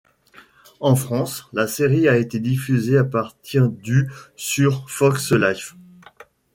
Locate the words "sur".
4.35-4.89